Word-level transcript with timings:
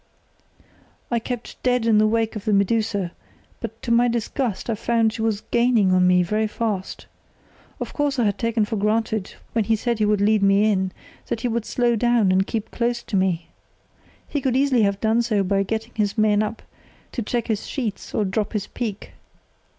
"I 1.11 1.19
kept 1.19 1.61
dead 1.61 1.85
in 1.85 1.99
the 1.99 2.07
wake 2.07 2.35
of 2.35 2.45
the 2.45 2.53
Medusa, 2.53 3.11
but 3.59 3.79
to 3.83 3.91
my 3.91 4.07
disgust 4.07 4.67
I 4.67 4.73
found 4.73 5.13
she 5.13 5.21
was 5.21 5.41
gaining 5.51 5.93
on 5.93 6.07
me 6.07 6.23
very 6.23 6.47
fast. 6.47 7.05
Of 7.79 7.93
course 7.93 8.17
I 8.17 8.23
had 8.25 8.39
taken 8.39 8.65
for 8.65 8.77
granted, 8.77 9.35
when 9.53 9.65
he 9.65 9.75
said 9.75 9.99
he 9.99 10.05
would 10.05 10.19
lead 10.19 10.41
me 10.41 10.71
in, 10.71 10.91
that 11.27 11.41
he 11.41 11.47
would 11.47 11.65
slow 11.65 11.95
down 11.95 12.31
and 12.31 12.47
keep 12.47 12.71
close 12.71 13.03
to 13.03 13.15
me. 13.15 13.49
He 14.27 14.41
could 14.41 14.57
easily 14.57 14.81
have 14.81 14.99
done 14.99 15.21
so 15.21 15.43
by 15.43 15.61
getting 15.61 15.91
his 15.93 16.17
men 16.17 16.41
up 16.41 16.63
to 17.11 17.21
check 17.21 17.45
his 17.45 17.67
sheets 17.67 18.11
or 18.15 18.25
drop 18.25 18.53
his 18.53 18.65
peak. 18.65 19.11